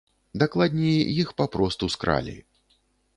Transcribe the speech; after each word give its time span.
Дакладней, 0.43 0.95
іх 1.23 1.29
папросту 1.41 1.91
скралі. 1.97 2.33